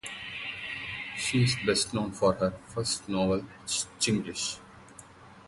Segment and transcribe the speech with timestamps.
[1.15, 3.45] She is best known for her first novel
[3.99, 4.57] "Chinglish".